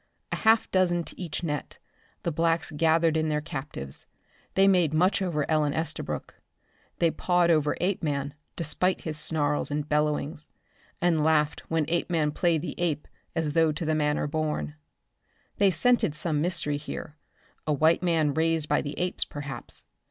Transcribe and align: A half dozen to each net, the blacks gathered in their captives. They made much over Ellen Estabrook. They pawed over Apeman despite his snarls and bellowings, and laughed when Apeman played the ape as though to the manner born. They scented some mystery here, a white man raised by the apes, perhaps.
A 0.31 0.35
half 0.37 0.67
dozen 0.71 1.03
to 1.03 1.21
each 1.21 1.43
net, 1.43 1.77
the 2.23 2.31
blacks 2.31 2.71
gathered 2.71 3.15
in 3.15 3.29
their 3.29 3.39
captives. 3.39 4.07
They 4.55 4.67
made 4.67 4.95
much 4.95 5.21
over 5.21 5.47
Ellen 5.47 5.75
Estabrook. 5.75 6.41
They 6.97 7.11
pawed 7.11 7.51
over 7.51 7.77
Apeman 7.79 8.33
despite 8.55 9.01
his 9.01 9.19
snarls 9.19 9.69
and 9.69 9.87
bellowings, 9.87 10.49
and 11.01 11.23
laughed 11.23 11.69
when 11.69 11.85
Apeman 11.87 12.31
played 12.31 12.63
the 12.63 12.73
ape 12.79 13.07
as 13.35 13.51
though 13.53 13.71
to 13.71 13.85
the 13.85 13.93
manner 13.93 14.25
born. 14.25 14.73
They 15.57 15.69
scented 15.69 16.15
some 16.15 16.41
mystery 16.41 16.77
here, 16.77 17.19
a 17.67 17.73
white 17.73 18.01
man 18.01 18.33
raised 18.33 18.67
by 18.67 18.81
the 18.81 18.97
apes, 18.97 19.23
perhaps. 19.23 19.85